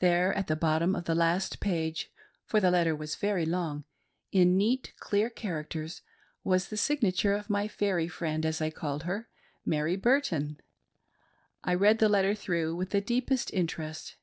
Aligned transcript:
There, 0.00 0.34
at 0.34 0.48
the 0.48 0.56
bottom 0.56 0.96
of 0.96 1.04
the 1.04 1.14
last 1.14 1.60
page 1.60 2.06
^ 2.14 2.16
for 2.44 2.58
the 2.58 2.68
letter 2.72 2.96
was 2.96 3.14
very 3.14 3.46
long— 3.46 3.84
in 4.32 4.56
neat, 4.56 4.92
clear 4.98 5.30
characters, 5.30 6.02
was 6.42 6.66
the 6.66 6.76
signature 6.76 7.32
of 7.32 7.48
my 7.48 7.68
fairy 7.68 8.08
friend, 8.08 8.44
as 8.44 8.60
I 8.60 8.70
called 8.70 9.04
her, 9.04 9.28
Mary 9.64 9.94
Burton. 9.94 10.60
I 11.62 11.74
read 11.74 12.00
the 12.00 12.08
letter 12.08 12.34
through 12.34 12.74
with 12.74 12.90
the 12.90 13.00
deepest 13.00 13.54
interest. 13.54 14.16